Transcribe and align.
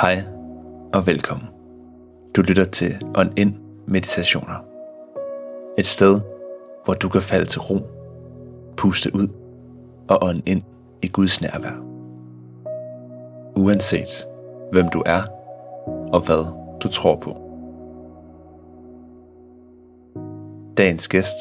Hej 0.00 0.22
og 0.94 1.06
velkommen. 1.06 1.48
Du 2.36 2.42
lytter 2.42 2.64
til 2.64 2.94
On 3.18 3.32
In 3.36 3.58
Meditationer. 3.86 4.64
Et 5.78 5.86
sted, 5.86 6.20
hvor 6.84 6.94
du 6.94 7.08
kan 7.08 7.22
falde 7.22 7.46
til 7.46 7.60
ro, 7.60 7.78
puste 8.76 9.14
ud 9.14 9.28
og 10.08 10.18
ånde 10.22 10.42
ind 10.46 10.62
i 11.02 11.08
Guds 11.08 11.40
nærvær. 11.40 11.82
Uanset 13.56 14.26
hvem 14.72 14.88
du 14.88 15.02
er 15.06 15.22
og 16.12 16.20
hvad 16.20 16.44
du 16.80 16.88
tror 16.88 17.16
på. 17.16 17.36
Dagens 20.76 21.08
gæst 21.08 21.38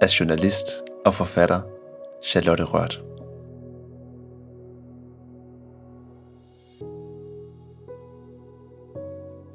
er 0.00 0.16
journalist 0.20 0.66
og 1.06 1.14
forfatter 1.14 1.60
Charlotte 2.24 2.64
Rørt. 2.64 3.02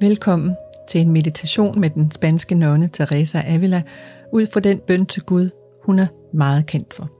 Velkommen 0.00 0.56
til 0.88 1.00
en 1.00 1.12
meditation 1.12 1.80
med 1.80 1.90
den 1.90 2.10
spanske 2.10 2.54
nonne 2.54 2.88
Teresa 2.88 3.40
Avila 3.46 3.82
ud 4.32 4.46
fra 4.46 4.60
den 4.60 4.78
bøn 4.78 5.06
til 5.06 5.22
Gud, 5.22 5.50
hun 5.84 5.98
er 5.98 6.06
meget 6.34 6.66
kendt 6.66 6.94
for. 6.94 7.10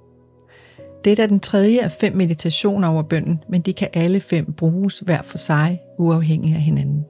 Det 1.05 1.19
er 1.19 1.27
den 1.27 1.41
tredje 1.41 1.81
af 1.81 1.93
fem 1.93 2.17
meditationer 2.17 2.89
over 2.89 3.03
bønnen, 3.03 3.45
men 3.49 3.61
de 3.61 3.73
kan 3.73 3.89
alle 3.93 4.21
fem 4.21 4.53
bruges 4.53 4.99
hver 4.99 5.23
for 5.23 5.39
sig, 5.39 5.81
uafhængig 5.99 6.55
af 6.55 6.61
hinanden. 6.61 7.05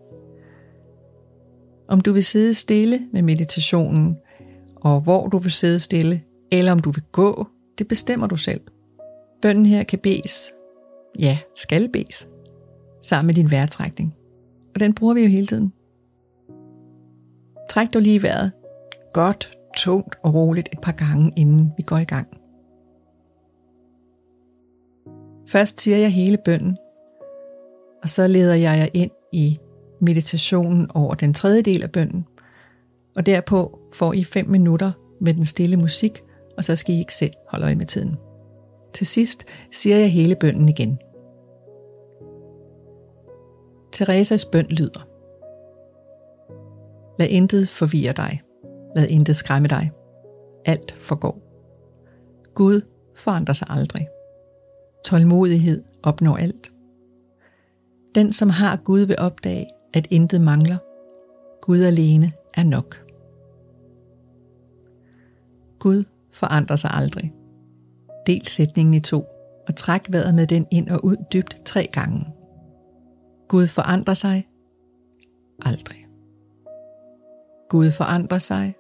Om 1.89 2.01
du 2.01 2.13
vil 2.13 2.25
sidde 2.25 2.55
stille 2.55 3.01
med 3.13 3.23
meditationen, 3.23 4.17
og 4.77 5.01
hvor 5.01 5.29
du 5.29 5.39
vil 5.39 5.53
sidde 5.53 5.81
stille, 5.81 6.23
eller 6.53 6.73
om 6.73 6.79
du 6.79 6.91
vil 6.91 7.05
gå, 7.13 7.47
det 7.79 7.89
bestemmer 7.89 8.27
du 8.27 8.37
selv. 8.37 8.61
Bønnen 9.43 9.67
her 9.67 9.83
kan 9.83 9.99
bes, 9.99 10.53
ja, 11.19 11.39
skal 11.57 11.89
bes, 11.93 12.29
sammen 13.03 13.27
med 13.27 13.35
din 13.35 13.51
vejrtrækning. 13.51 14.15
Og 14.81 14.85
den 14.85 14.95
bruger 14.95 15.15
vi 15.15 15.21
jo 15.21 15.29
hele 15.29 15.47
tiden. 15.47 15.73
Træk 17.71 17.95
dog 17.95 18.03
lige 18.03 18.23
vejret 18.23 18.53
godt, 19.13 19.59
tungt 19.77 20.17
og 20.23 20.35
roligt 20.35 20.69
et 20.73 20.81
par 20.81 20.93
gange, 20.93 21.33
inden 21.37 21.73
vi 21.77 21.83
går 21.83 21.97
i 21.97 22.05
gang. 22.05 22.29
Først 25.49 25.81
siger 25.81 25.97
jeg 25.97 26.13
hele 26.13 26.39
bønnen, 26.45 26.77
og 28.03 28.09
så 28.09 28.27
leder 28.27 28.55
jeg 28.55 28.79
jer 28.79 28.89
ind 28.95 29.11
i 29.33 29.59
meditationen 30.01 30.91
over 30.95 31.15
den 31.15 31.35
tredje 31.35 31.63
del 31.63 31.83
af 31.83 31.93
bønnen. 31.93 32.27
Og 33.17 33.27
derpå 33.27 33.79
får 33.93 34.13
I 34.13 34.25
fem 34.25 34.49
minutter 34.49 34.93
med 35.21 35.35
den 35.35 35.45
stille 35.45 35.77
musik, 35.77 36.23
og 36.57 36.65
så 36.65 36.77
skal 36.77 36.95
I 36.95 36.99
ikke 36.99 37.15
selv 37.15 37.35
holde 37.49 37.65
øje 37.65 37.77
med 37.77 37.87
tiden. 37.87 38.17
Til 38.93 39.07
sidst 39.07 39.45
siger 39.71 39.97
jeg 39.97 40.13
hele 40.13 40.37
bønnen 40.37 40.69
igen. 40.69 40.99
Teresas 43.93 44.45
bøn 44.45 44.67
lyder. 44.67 45.07
Lad 47.19 47.29
intet 47.29 47.69
forvirre 47.69 48.13
dig. 48.13 48.43
Lad 48.97 49.09
intet 49.09 49.37
skræmme 49.37 49.69
dig. 49.69 49.93
Alt 50.65 50.93
forgår. 50.93 51.39
Gud 52.55 52.81
forandrer 53.15 53.55
sig 53.55 53.67
aldrig. 53.71 54.09
Tålmodighed 55.05 55.83
opnår 56.03 56.37
alt. 56.37 56.73
Den, 58.15 58.33
som 58.33 58.51
har 58.51 58.77
Gud, 58.77 59.01
vil 59.01 59.17
opdage, 59.19 59.67
at 59.95 60.07
intet 60.11 60.41
mangler. 60.41 60.77
Gud 61.63 61.83
alene 61.83 62.33
er 62.55 62.65
nok. 62.65 63.05
Gud 65.79 66.05
forandrer 66.33 66.77
sig 66.77 66.91
aldrig. 66.93 67.35
Del 68.27 68.47
sætningen 68.47 68.95
i 68.95 69.01
to, 69.01 69.25
og 69.69 69.77
træk 69.77 70.13
vejret 70.13 70.35
med 70.35 70.47
den 70.47 70.67
ind 70.71 70.89
og 70.89 71.05
ud 71.05 71.17
dybt 71.33 71.57
tre 71.65 71.89
gange. 71.93 72.27
Gud 73.51 73.67
forandrer 73.67 74.15
sig 74.15 74.49
aldrig. 75.63 76.07
Gud 77.69 77.91
forandrer 77.91 78.39
sig 78.39 78.75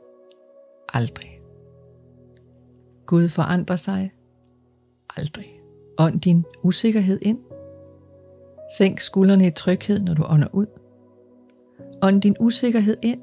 aldrig. 0.92 1.40
Gud 3.06 3.28
forandrer 3.28 3.76
sig 3.76 4.12
aldrig. 5.16 5.60
Ånd 5.98 6.20
din 6.20 6.44
usikkerhed 6.62 7.18
ind. 7.22 7.38
Sænk 8.78 9.00
skuldrene 9.00 9.46
i 9.46 9.50
tryghed, 9.50 10.00
når 10.00 10.14
du 10.14 10.24
ånder 10.24 10.48
ud. 10.54 10.66
Ånd 12.02 12.20
din 12.20 12.36
usikkerhed 12.40 12.96
ind. 13.02 13.20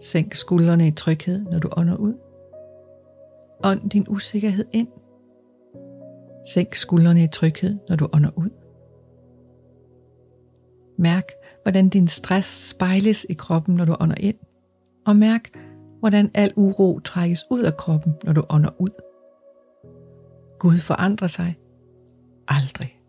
Sænk 0.00 0.34
skuldrene 0.34 0.86
i 0.88 0.90
tryghed, 0.90 1.44
når 1.44 1.58
du 1.58 1.68
ånder 1.76 1.96
ud. 1.96 2.14
Ånd 3.64 3.90
din 3.90 4.06
usikkerhed 4.08 4.64
ind. 4.72 4.88
Sænk 6.46 6.74
skuldrene 6.74 7.24
i 7.24 7.28
tryghed, 7.32 7.78
når 7.88 7.96
du 7.96 8.08
ånder 8.12 8.30
ud. 8.36 8.57
Mærk, 10.98 11.32
hvordan 11.62 11.88
din 11.88 12.06
stress 12.06 12.68
spejles 12.68 13.26
i 13.30 13.34
kroppen, 13.34 13.76
når 13.76 13.84
du 13.84 13.96
ånder 14.00 14.16
ind. 14.20 14.36
Og 15.06 15.16
mærk, 15.16 15.50
hvordan 16.00 16.30
al 16.34 16.52
uro 16.56 17.00
trækkes 17.00 17.44
ud 17.50 17.62
af 17.62 17.76
kroppen, 17.76 18.14
når 18.24 18.32
du 18.32 18.44
ånder 18.50 18.70
ud. 18.78 19.02
Gud 20.58 20.78
forandrer 20.78 21.28
sig 21.28 21.58
aldrig. 22.48 23.00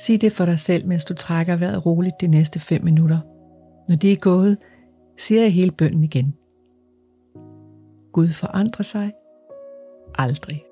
Sig 0.00 0.20
det 0.20 0.32
for 0.32 0.44
dig 0.44 0.58
selv, 0.58 0.86
mens 0.86 1.04
du 1.04 1.14
trækker 1.14 1.56
vejret 1.56 1.86
roligt 1.86 2.20
de 2.20 2.26
næste 2.26 2.60
5 2.60 2.84
minutter. 2.84 3.18
Når 3.88 3.96
det 3.96 4.12
er 4.12 4.16
gået, 4.16 4.58
siger 5.18 5.40
jeg 5.40 5.52
hele 5.52 5.70
bønnen 5.70 6.04
igen. 6.04 6.34
Gud 8.12 8.28
forandrer 8.28 8.82
sig 8.82 9.12
aldrig. 10.18 10.64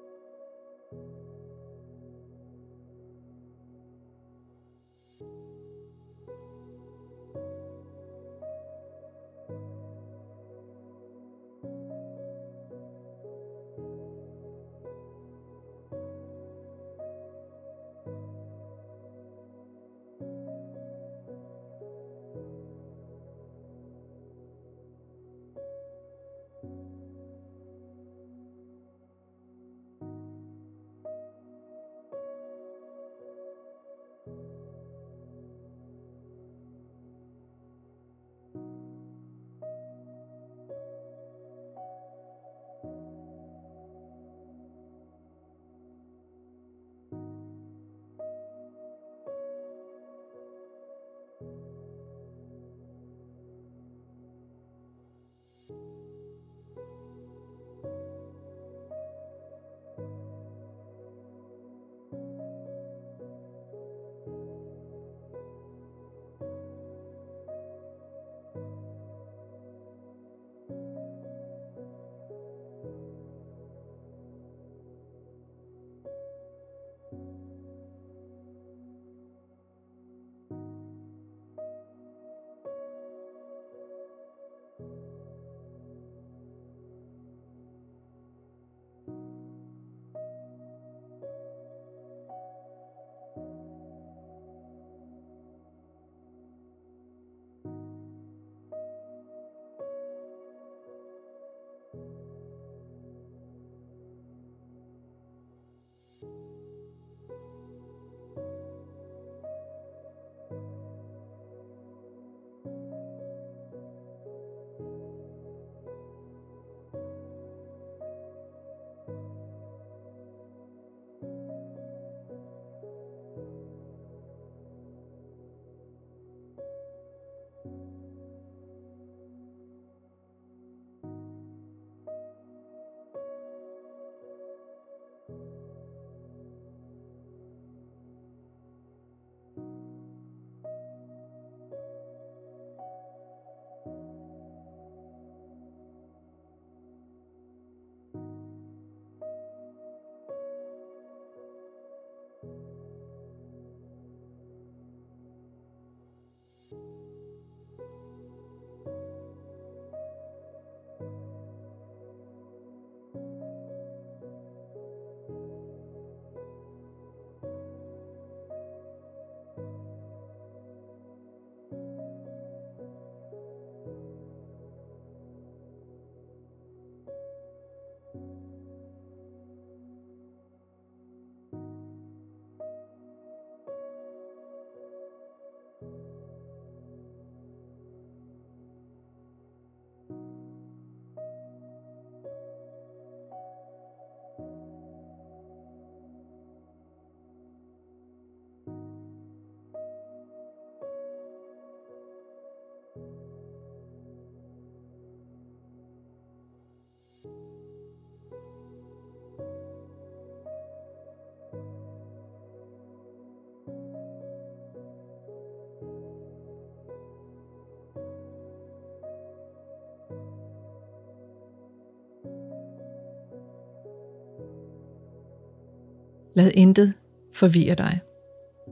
Lad 226.34 226.50
intet 226.54 226.92
forvirre 227.34 227.74
dig. 227.74 228.00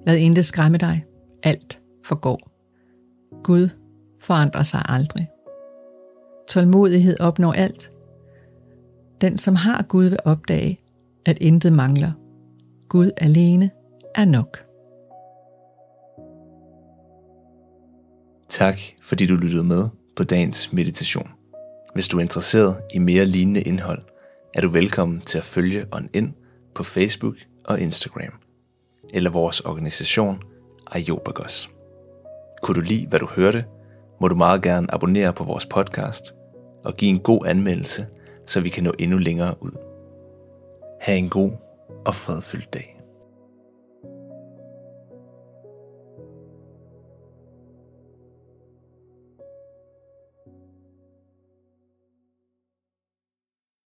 Lad 0.06 0.16
intet 0.16 0.44
skræmme 0.44 0.78
dig. 0.78 1.04
Alt 1.42 1.80
forgår. 2.04 2.50
Gud 3.44 3.68
forandrer 4.20 4.62
sig 4.62 4.82
aldrig. 4.84 5.30
Tålmodighed 6.48 7.20
opnår 7.20 7.52
alt. 7.52 7.92
Den, 9.20 9.38
som 9.38 9.56
har 9.56 9.82
Gud, 9.82 10.04
vil 10.04 10.18
opdage, 10.24 10.80
at 11.26 11.38
intet 11.38 11.72
mangler. 11.72 12.12
Gud 12.88 13.10
alene 13.16 13.70
er 14.14 14.24
nok. 14.24 14.64
Tak, 18.48 18.80
fordi 19.02 19.26
du 19.26 19.34
lyttede 19.34 19.64
med 19.64 19.88
på 20.16 20.24
dagens 20.24 20.72
meditation. 20.72 21.28
Hvis 21.94 22.08
du 22.08 22.16
er 22.16 22.20
interesseret 22.20 22.76
i 22.94 22.98
mere 22.98 23.26
lignende 23.26 23.60
indhold, 23.60 24.02
er 24.54 24.60
du 24.60 24.68
velkommen 24.68 25.20
til 25.20 25.38
at 25.38 25.44
følge 25.44 25.86
On 25.92 26.08
Ind 26.14 26.32
på 26.74 26.82
Facebook 26.82 27.34
og 27.70 27.80
Instagram, 27.80 28.32
eller 29.10 29.30
vores 29.30 29.60
organisation 29.60 30.42
Ayobagos. 30.86 31.70
Kunne 32.62 32.74
du 32.74 32.80
lide, 32.80 33.06
hvad 33.06 33.18
du 33.18 33.26
hørte, 33.26 33.64
må 34.20 34.28
du 34.28 34.34
meget 34.34 34.62
gerne 34.62 34.94
abonnere 34.94 35.32
på 35.32 35.44
vores 35.44 35.66
podcast 35.66 36.34
og 36.84 36.96
give 36.96 37.10
en 37.10 37.20
god 37.20 37.46
anmeldelse, 37.46 38.06
så 38.46 38.60
vi 38.60 38.68
kan 38.68 38.84
nå 38.84 38.92
endnu 38.98 39.18
længere 39.18 39.54
ud. 39.60 39.72
Ha' 41.00 41.16
en 41.16 41.28
god 41.28 41.52
og 42.06 42.14
fredfyldt 42.14 42.74
dag. 42.74 42.99